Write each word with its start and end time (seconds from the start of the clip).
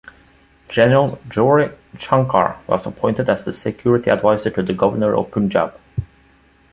General 0.67 1.19
Gauri 1.29 1.69
Shankar 1.99 2.57
was 2.65 2.87
appointed 2.87 3.29
as 3.29 3.45
the 3.45 3.53
Security 3.53 4.09
Advisor 4.09 4.49
to 4.49 4.63
the 4.63 4.73
Governor 4.73 5.15
of 5.15 5.29
Punjab. 5.29 5.79